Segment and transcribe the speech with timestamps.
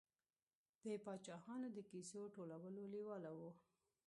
[0.83, 3.39] د پاچاهانو د کیسو ټولولو لېواله و.